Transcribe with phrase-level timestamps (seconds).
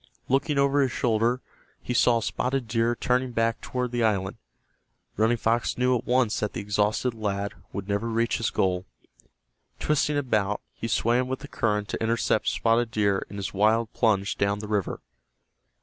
[0.27, 1.41] Looking over his shoulder,
[1.79, 4.37] he saw Spotted Deer turning back toward the island.
[5.15, 8.87] Running Fox knew at once that the exhausted lad would never reach his goal.
[9.77, 14.39] Twisting about he swam with the current to intercept Spotted Deer in his wild plunge
[14.39, 15.01] down the river.